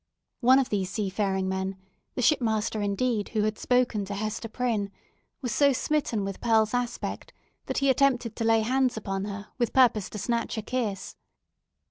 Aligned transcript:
One 0.39 0.57
of 0.57 0.69
these 0.69 0.89
seafaring 0.89 1.47
men 1.47 1.77
the 2.15 2.23
shipmaster, 2.23 2.81
indeed, 2.81 3.29
who 3.37 3.43
had 3.43 3.59
spoken 3.59 4.03
to 4.05 4.15
Hester 4.15 4.49
Prynne 4.49 4.89
was 5.43 5.53
so 5.53 5.73
smitten 5.73 6.25
with 6.25 6.41
Pearl's 6.41 6.73
aspect, 6.73 7.33
that 7.67 7.77
he 7.77 7.89
attempted 7.91 8.35
to 8.37 8.43
lay 8.43 8.61
hands 8.61 8.97
upon 8.97 9.25
her, 9.25 9.49
with 9.59 9.73
purpose 9.73 10.09
to 10.09 10.17
snatch 10.17 10.57
a 10.57 10.63
kiss. 10.63 11.17